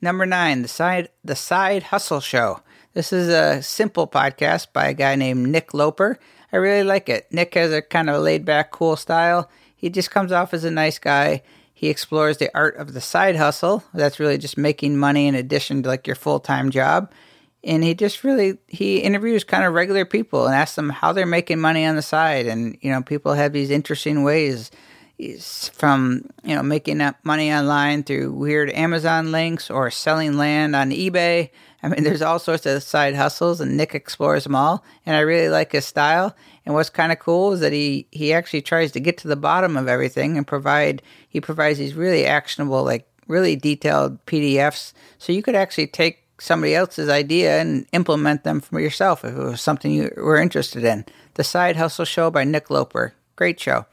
Number 0.00 0.26
nine, 0.26 0.62
the 0.62 0.68
side 0.68 1.08
the 1.24 1.34
side 1.34 1.84
hustle 1.84 2.20
show. 2.20 2.60
This 2.94 3.12
is 3.12 3.28
a 3.28 3.62
simple 3.62 4.06
podcast 4.06 4.72
by 4.72 4.88
a 4.88 4.94
guy 4.94 5.16
named 5.16 5.48
Nick 5.48 5.74
Loper. 5.74 6.18
I 6.52 6.56
really 6.56 6.84
like 6.84 7.08
it. 7.08 7.26
Nick 7.32 7.54
has 7.54 7.72
a 7.72 7.82
kind 7.82 8.08
of 8.08 8.16
a 8.16 8.20
laid 8.20 8.44
back, 8.44 8.70
cool 8.70 8.96
style. 8.96 9.50
He 9.74 9.90
just 9.90 10.10
comes 10.10 10.30
off 10.30 10.54
as 10.54 10.64
a 10.64 10.70
nice 10.70 10.98
guy. 10.98 11.42
He 11.74 11.88
explores 11.88 12.38
the 12.38 12.50
art 12.54 12.76
of 12.76 12.94
the 12.94 13.00
side 13.00 13.36
hustle. 13.36 13.84
That's 13.92 14.20
really 14.20 14.38
just 14.38 14.56
making 14.56 14.96
money 14.96 15.26
in 15.26 15.34
addition 15.34 15.82
to 15.82 15.88
like 15.88 16.06
your 16.06 16.16
full 16.16 16.40
time 16.40 16.70
job. 16.70 17.12
And 17.64 17.82
he 17.82 17.94
just 17.94 18.22
really 18.22 18.58
he 18.68 18.98
interviews 18.98 19.42
kind 19.42 19.64
of 19.64 19.74
regular 19.74 20.04
people 20.04 20.46
and 20.46 20.54
asks 20.54 20.76
them 20.76 20.90
how 20.90 21.12
they're 21.12 21.26
making 21.26 21.58
money 21.58 21.84
on 21.84 21.96
the 21.96 22.02
side. 22.02 22.46
And 22.46 22.78
you 22.80 22.92
know, 22.92 23.02
people 23.02 23.34
have 23.34 23.52
these 23.52 23.70
interesting 23.70 24.22
ways 24.22 24.70
from 25.74 26.22
you 26.44 26.54
know 26.54 26.62
making 26.62 27.00
up 27.00 27.16
money 27.24 27.52
online 27.52 28.04
through 28.04 28.32
weird 28.32 28.70
Amazon 28.70 29.32
links 29.32 29.70
or 29.70 29.90
selling 29.90 30.36
land 30.36 30.76
on 30.76 30.90
eBay. 30.90 31.50
I 31.82 31.88
mean, 31.88 32.02
there's 32.02 32.22
all 32.22 32.38
sorts 32.38 32.66
of 32.66 32.82
side 32.82 33.14
hustles, 33.14 33.60
and 33.60 33.76
Nick 33.76 33.94
explores 33.94 34.44
them 34.44 34.54
all. 34.54 34.84
And 35.06 35.16
I 35.16 35.20
really 35.20 35.48
like 35.48 35.72
his 35.72 35.86
style. 35.86 36.34
And 36.64 36.74
what's 36.74 36.90
kind 36.90 37.12
of 37.12 37.18
cool 37.18 37.52
is 37.52 37.60
that 37.60 37.72
he 37.72 38.06
he 38.10 38.32
actually 38.32 38.62
tries 38.62 38.92
to 38.92 39.00
get 39.00 39.18
to 39.18 39.28
the 39.28 39.36
bottom 39.36 39.76
of 39.76 39.88
everything 39.88 40.36
and 40.36 40.46
provide. 40.46 41.02
He 41.28 41.40
provides 41.40 41.78
these 41.78 41.94
really 41.94 42.24
actionable, 42.24 42.84
like 42.84 43.08
really 43.26 43.56
detailed 43.56 44.24
PDFs, 44.26 44.92
so 45.18 45.32
you 45.32 45.42
could 45.42 45.54
actually 45.54 45.88
take 45.88 46.24
somebody 46.40 46.74
else's 46.74 47.08
idea 47.08 47.60
and 47.60 47.86
implement 47.92 48.44
them 48.44 48.60
for 48.60 48.78
yourself 48.78 49.24
if 49.24 49.34
it 49.34 49.42
was 49.42 49.60
something 49.60 49.90
you 49.90 50.12
were 50.16 50.36
interested 50.36 50.84
in. 50.84 51.04
The 51.34 51.44
Side 51.44 51.76
Hustle 51.76 52.04
Show 52.04 52.30
by 52.30 52.44
Nick 52.44 52.70
Loper. 52.70 53.14
Great 53.34 53.58
show. 53.58 53.86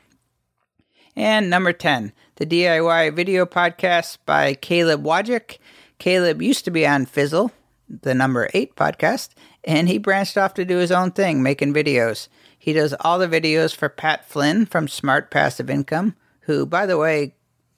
And 1.15 1.50
number 1.50 1.72
10, 1.72 2.12
the 2.36 2.45
DIY 2.45 3.15
video 3.15 3.45
podcast 3.45 4.17
by 4.25 4.53
Caleb 4.53 5.03
Wojcik. 5.03 5.60
Caleb 5.98 6.41
used 6.41 6.65
to 6.65 6.72
be 6.72 6.86
on 6.86 7.05
Fizzle, 7.05 7.53
the 7.88 8.13
number 8.13 8.50
8 8.53 8.75
podcast, 8.75 9.29
and 9.63 9.88
he 9.88 9.98
branched 9.98 10.38
off 10.38 10.53
to 10.55 10.65
do 10.65 10.77
his 10.77 10.91
own 10.91 11.12
thing, 11.12 11.41
making 11.41 11.74
videos. 11.74 12.27
He 12.60 12.74
does 12.74 12.93
all 13.00 13.17
the 13.17 13.29
videos 13.29 13.74
for 13.74 13.88
Pat 13.88 14.27
Flynn 14.27 14.65
from 14.65 14.89
Smart 14.89 15.31
Passive 15.31 15.69
Income, 15.69 16.15
who, 16.41 16.65
by 16.65 16.86
the 16.86 16.98
way, 16.98 17.36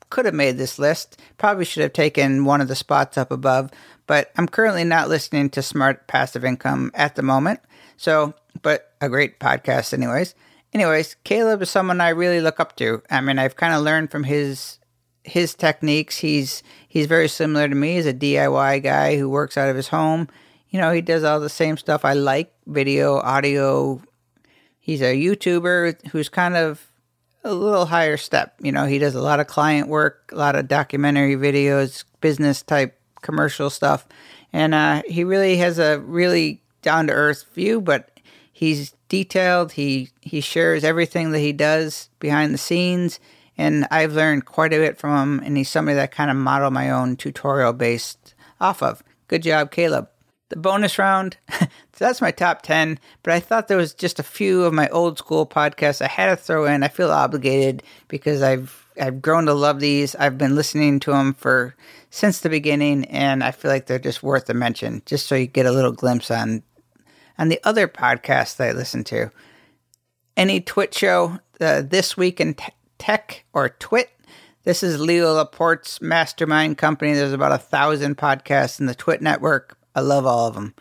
could 0.10 0.26
have 0.26 0.34
made 0.34 0.58
this 0.58 0.80
list. 0.80 1.22
Probably 1.38 1.66
should 1.66 1.84
have 1.84 1.94
taken 1.94 2.44
one 2.44 2.62
of 2.62 2.68
the 2.68 2.76
spots 2.76 3.20
up 3.20 3.32
above, 3.32 3.70
but 4.08 4.32
I'm 4.36 4.48
currently 4.48 4.84
not 4.84 5.10
listening 5.10 5.52
to 5.52 5.62
Smart 5.62 6.08
Passive 6.08 6.44
Income 6.44 6.90
at 6.96 7.16
the 7.16 7.22
moment. 7.22 7.60
So, 7.98 8.34
but 8.64 8.94
a 9.00 9.10
great 9.10 9.40
podcast, 9.40 9.94
anyways 9.94 10.34
anyways, 10.74 11.16
Caleb 11.24 11.62
is 11.62 11.70
someone 11.70 12.02
I 12.02 12.10
really 12.10 12.42
look 12.42 12.60
up 12.60 12.76
to. 12.78 13.02
I 13.10 13.22
mean, 13.22 13.40
I've 13.40 13.56
kind 13.56 13.74
of 13.74 13.84
learned 13.84 14.12
from 14.12 14.24
his 14.24 14.80
his 15.24 15.54
techniques. 15.54 16.18
He's 16.18 16.64
he's 16.88 17.06
very 17.06 17.28
similar 17.28 17.68
to 17.68 17.76
me. 17.76 17.96
He's 17.96 18.06
a 18.06 18.14
DIY 18.14 18.84
guy 18.84 19.18
who 19.18 19.30
works 19.30 19.58
out 19.58 19.70
of 19.70 19.76
his 19.76 19.90
home. 19.90 20.28
You 20.70 20.80
know, 20.80 20.92
he 20.92 21.02
does 21.02 21.24
all 21.24 21.40
the 21.40 21.50
same 21.50 21.78
stuff 21.78 22.06
I 22.06 22.14
like: 22.14 22.54
video, 22.66 23.18
audio. 23.20 24.02
He's 24.80 25.02
a 25.02 25.16
YouTuber 25.16 26.08
who's 26.08 26.30
kind 26.30 26.56
of 26.56 26.90
a 27.44 27.54
little 27.54 27.86
higher 27.86 28.18
step. 28.18 28.56
You 28.62 28.72
know, 28.72 28.86
he 28.86 29.00
does 29.00 29.16
a 29.16 29.22
lot 29.22 29.40
of 29.40 29.48
client 29.48 29.88
work, 29.88 30.32
a 30.32 30.36
lot 30.36 30.56
of 30.56 30.68
documentary 30.68 31.36
videos, 31.36 32.04
business 32.22 32.62
type 32.62 33.00
commercial 33.22 33.70
stuff, 33.70 34.08
and 34.54 34.74
uh, 34.74 35.02
he 35.06 35.24
really 35.24 35.58
has 35.58 35.80
a 35.80 36.00
really 36.00 36.62
down 36.82 37.08
to 37.08 37.14
earth 37.14 37.46
view. 37.54 37.82
But 37.82 38.10
he's 38.52 38.94
detailed. 39.10 39.74
He 39.74 40.10
he 40.22 40.42
shares 40.42 40.84
everything 40.84 41.32
that 41.32 41.40
he 41.40 41.54
does 41.54 42.10
behind 42.20 42.54
the 42.54 42.58
scenes, 42.58 43.20
and 43.58 43.88
I've 43.92 44.14
learned 44.14 44.46
quite 44.46 44.74
a 44.74 44.78
bit 44.78 44.98
from 44.98 45.40
him. 45.40 45.46
And 45.46 45.58
he's 45.58 45.70
somebody 45.70 45.96
that 45.96 46.12
kind 46.12 46.32
of 46.32 46.38
model 46.38 46.72
my 46.72 46.90
own 46.90 47.16
tutorial 47.16 47.74
based 47.74 48.36
off 48.60 48.82
of. 48.82 49.04
Good 49.28 49.44
job, 49.44 49.72
Caleb. 49.72 50.10
The 50.50 50.56
bonus 50.56 50.98
round, 50.98 51.36
so 51.52 51.68
that's 52.00 52.22
my 52.22 52.32
top 52.32 52.62
10, 52.62 53.00
but 53.22 53.34
I 53.34 53.42
thought 53.42 53.68
there 53.68 53.76
was 53.76 53.94
just 53.94 54.18
a 54.18 54.24
few 54.24 54.64
of 54.64 54.74
my 54.74 54.88
old 54.90 55.18
school 55.18 55.46
podcasts 55.46 56.02
I 56.02 56.08
had 56.08 56.28
to 56.28 56.38
throw 56.38 56.64
in. 56.64 56.84
I 56.84 56.88
feel 56.88 57.12
obligated 57.12 57.84
because 58.08 58.42
I've 58.42 58.88
I've 59.00 59.22
grown 59.22 59.46
to 59.48 59.54
love 59.54 59.82
these. 59.82 60.16
I've 60.16 60.38
been 60.38 60.56
listening 60.56 61.02
to 61.02 61.12
them 61.12 61.34
for 61.34 61.76
since 62.10 62.40
the 62.40 62.50
beginning, 62.50 63.06
and 63.06 63.44
I 63.44 63.52
feel 63.52 63.70
like 63.70 63.88
they're 63.88 64.00
just 64.00 64.24
worth 64.24 64.50
a 64.50 64.54
mention, 64.54 65.02
just 65.06 65.28
so 65.28 65.36
you 65.36 65.48
get 65.48 65.66
a 65.66 65.72
little 65.72 65.92
glimpse 65.92 66.32
on 66.32 66.64
and 67.38 67.52
the 67.52 67.60
other 67.64 67.88
podcasts 67.88 68.64
I 68.64 68.72
listen 68.72 69.04
to. 69.06 69.32
Any 70.36 70.62
Twit 70.62 70.94
show, 70.94 71.40
uh, 71.60 71.82
This 71.82 72.18
Week 72.18 72.40
in 72.40 72.54
te- 72.54 72.74
Tech 72.98 73.46
or 73.54 73.70
Twit. 73.70 74.10
This 74.64 74.84
is 74.84 75.00
Leo 75.00 75.34
Laporte's 75.34 76.02
mastermind 76.02 76.78
company. 76.78 77.14
There's 77.14 77.34
about 77.34 77.54
a 77.54 77.58
thousand 77.58 78.18
podcasts 78.18 78.80
in 78.80 78.86
the 78.86 78.96
Twit 78.96 79.22
network. 79.22 79.78
I 79.96 80.02
love 80.02 80.26
all 80.26 80.48
of 80.48 80.56
them. 80.56 80.76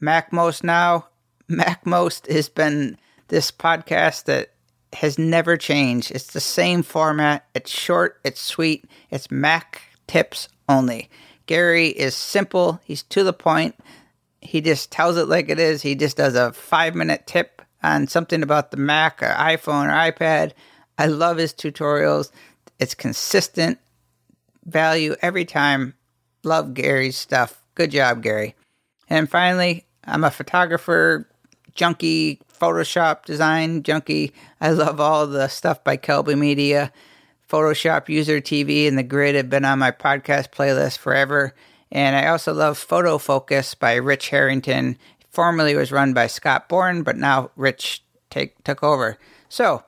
MacMost 0.00 0.62
Now. 0.64 1.06
MacMost 1.50 2.30
has 2.30 2.48
been 2.48 2.96
this 3.28 3.50
podcast 3.50 4.24
that 4.24 4.52
has 4.92 5.18
never 5.18 5.56
changed. 5.56 6.10
It's 6.10 6.32
the 6.32 6.40
same 6.40 6.82
format. 6.82 7.46
It's 7.54 7.70
short, 7.70 8.20
it's 8.24 8.40
sweet, 8.40 8.86
it's 9.10 9.30
Mac 9.30 9.82
tips 10.06 10.48
only. 10.68 11.10
Gary 11.46 11.88
is 11.88 12.14
simple, 12.14 12.80
he's 12.84 13.02
to 13.04 13.24
the 13.24 13.32
point 13.32 13.76
he 14.40 14.60
just 14.60 14.90
tells 14.90 15.16
it 15.16 15.28
like 15.28 15.48
it 15.48 15.58
is. 15.58 15.82
He 15.82 15.94
just 15.94 16.16
does 16.16 16.34
a 16.34 16.52
five 16.52 16.94
minute 16.94 17.26
tip 17.26 17.62
on 17.82 18.06
something 18.06 18.42
about 18.42 18.70
the 18.70 18.76
Mac 18.76 19.22
or 19.22 19.28
iPhone 19.28 19.86
or 19.86 20.12
iPad. 20.12 20.52
I 20.98 21.06
love 21.06 21.36
his 21.36 21.52
tutorials. 21.52 22.30
It's 22.78 22.94
consistent 22.94 23.78
value 24.64 25.16
every 25.22 25.44
time. 25.44 25.94
Love 26.42 26.74
Gary's 26.74 27.16
stuff. 27.16 27.62
Good 27.74 27.90
job, 27.90 28.22
Gary. 28.22 28.54
And 29.08 29.28
finally, 29.28 29.86
I'm 30.04 30.24
a 30.24 30.30
photographer, 30.30 31.28
junkie, 31.74 32.40
Photoshop 32.60 33.24
design 33.24 33.82
junkie. 33.82 34.32
I 34.60 34.70
love 34.70 35.00
all 35.00 35.26
the 35.26 35.48
stuff 35.48 35.82
by 35.82 35.96
Kelby 35.96 36.38
Media. 36.38 36.92
Photoshop 37.48 38.08
User 38.08 38.40
TV 38.40 38.86
and 38.86 38.96
The 38.96 39.02
Grid 39.02 39.34
have 39.34 39.50
been 39.50 39.64
on 39.64 39.78
my 39.78 39.90
podcast 39.90 40.50
playlist 40.50 40.98
forever. 40.98 41.54
And 41.92 42.14
I 42.16 42.28
also 42.28 42.52
love 42.52 42.78
Photo 42.78 43.18
Focus 43.18 43.74
by 43.74 43.94
Rich 43.94 44.28
Harrington. 44.28 44.96
Formerly 45.30 45.74
was 45.74 45.92
run 45.92 46.12
by 46.12 46.26
Scott 46.26 46.68
Bourne, 46.68 47.02
but 47.02 47.16
now 47.16 47.50
Rich 47.56 48.02
take, 48.30 48.62
took 48.64 48.82
over. 48.82 49.18
So, 49.48 49.82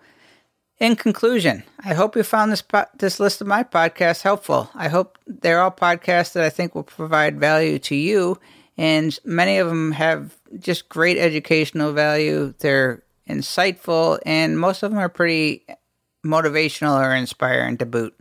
in 0.78 0.96
conclusion, 0.96 1.62
I 1.84 1.94
hope 1.94 2.16
you 2.16 2.24
found 2.24 2.50
this 2.50 2.62
po- 2.62 2.86
this 2.98 3.20
list 3.20 3.40
of 3.40 3.46
my 3.46 3.62
podcasts 3.62 4.22
helpful. 4.22 4.68
I 4.74 4.88
hope 4.88 5.16
they're 5.28 5.60
all 5.62 5.70
podcasts 5.70 6.32
that 6.32 6.42
I 6.42 6.50
think 6.50 6.74
will 6.74 6.82
provide 6.82 7.38
value 7.38 7.78
to 7.80 7.94
you, 7.94 8.38
and 8.76 9.16
many 9.24 9.58
of 9.58 9.68
them 9.68 9.92
have 9.92 10.34
just 10.58 10.88
great 10.88 11.18
educational 11.18 11.92
value. 11.92 12.52
They're 12.58 13.04
insightful, 13.28 14.18
and 14.26 14.58
most 14.58 14.82
of 14.82 14.90
them 14.90 14.98
are 14.98 15.08
pretty 15.08 15.64
motivational 16.26 17.00
or 17.00 17.14
inspiring 17.14 17.78
to 17.78 17.86
boot. 17.86 18.18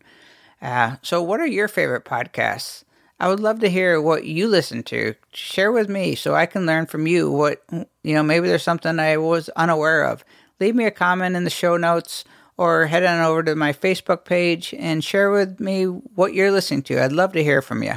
Uh, 0.61 0.97
so, 1.01 1.21
what 1.23 1.39
are 1.39 1.47
your 1.47 1.67
favorite 1.67 2.05
podcasts? 2.05 2.83
I 3.21 3.27
would 3.27 3.39
love 3.39 3.59
to 3.59 3.69
hear 3.69 4.01
what 4.01 4.25
you 4.25 4.47
listen 4.47 4.81
to. 4.85 5.13
Share 5.31 5.71
with 5.71 5.87
me 5.87 6.15
so 6.15 6.33
I 6.33 6.47
can 6.47 6.65
learn 6.65 6.87
from 6.87 7.05
you 7.05 7.29
what, 7.29 7.63
you 7.71 8.15
know, 8.15 8.23
maybe 8.23 8.47
there's 8.47 8.63
something 8.63 8.97
I 8.97 9.17
was 9.17 9.47
unaware 9.49 10.05
of. 10.05 10.25
Leave 10.59 10.73
me 10.73 10.85
a 10.85 10.91
comment 10.91 11.35
in 11.35 11.43
the 11.43 11.51
show 11.51 11.77
notes 11.77 12.25
or 12.57 12.87
head 12.87 13.05
on 13.05 13.19
over 13.19 13.43
to 13.43 13.55
my 13.55 13.73
Facebook 13.73 14.25
page 14.25 14.73
and 14.73 15.03
share 15.03 15.29
with 15.29 15.59
me 15.59 15.83
what 15.83 16.33
you're 16.33 16.51
listening 16.51 16.81
to. 16.81 16.99
I'd 16.99 17.11
love 17.11 17.33
to 17.33 17.43
hear 17.43 17.61
from 17.61 17.83
you. 17.83 17.93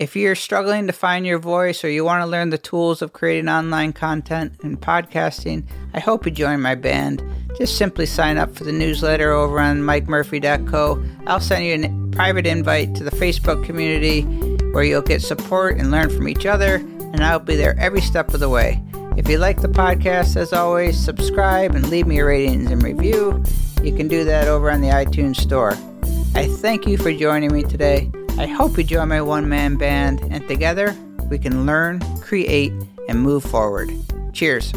If 0.00 0.16
you're 0.16 0.34
struggling 0.34 0.88
to 0.88 0.92
find 0.92 1.24
your 1.24 1.38
voice 1.38 1.84
or 1.84 1.88
you 1.88 2.04
want 2.04 2.22
to 2.22 2.26
learn 2.26 2.50
the 2.50 2.58
tools 2.58 3.02
of 3.02 3.12
creating 3.12 3.48
online 3.48 3.92
content 3.92 4.54
and 4.64 4.80
podcasting, 4.80 5.64
I 5.94 6.00
hope 6.00 6.26
you 6.26 6.32
join 6.32 6.60
my 6.60 6.74
band. 6.74 7.22
Just 7.56 7.78
simply 7.78 8.04
sign 8.04 8.36
up 8.36 8.52
for 8.56 8.64
the 8.64 8.72
newsletter 8.72 9.30
over 9.30 9.60
on 9.60 9.82
mikemurphy.co. 9.82 11.04
I'll 11.28 11.40
send 11.40 11.64
you 11.64 11.84
a 11.84 12.16
private 12.16 12.48
invite 12.48 12.96
to 12.96 13.04
the 13.04 13.12
Facebook 13.12 13.64
community 13.64 14.22
where 14.76 14.84
you'll 14.84 15.00
get 15.00 15.22
support 15.22 15.78
and 15.78 15.90
learn 15.90 16.10
from 16.10 16.28
each 16.28 16.44
other, 16.44 16.74
and 16.74 17.24
I'll 17.24 17.38
be 17.38 17.56
there 17.56 17.74
every 17.78 18.02
step 18.02 18.34
of 18.34 18.40
the 18.40 18.48
way. 18.50 18.82
If 19.16 19.26
you 19.26 19.38
like 19.38 19.62
the 19.62 19.68
podcast, 19.68 20.36
as 20.36 20.52
always, 20.52 21.02
subscribe 21.02 21.74
and 21.74 21.88
leave 21.88 22.06
me 22.06 22.18
a 22.18 22.26
ratings 22.26 22.70
and 22.70 22.82
review. 22.82 23.42
You 23.82 23.96
can 23.96 24.06
do 24.06 24.22
that 24.24 24.48
over 24.48 24.70
on 24.70 24.82
the 24.82 24.88
iTunes 24.88 25.36
Store. 25.36 25.72
I 26.34 26.46
thank 26.46 26.86
you 26.86 26.98
for 26.98 27.10
joining 27.10 27.54
me 27.54 27.62
today. 27.62 28.10
I 28.36 28.44
hope 28.44 28.76
you 28.76 28.84
join 28.84 29.08
my 29.08 29.22
one 29.22 29.48
man 29.48 29.76
band, 29.76 30.20
and 30.30 30.46
together 30.46 30.94
we 31.30 31.38
can 31.38 31.64
learn, 31.64 32.00
create, 32.20 32.74
and 33.08 33.22
move 33.22 33.44
forward. 33.44 33.90
Cheers. 34.34 34.74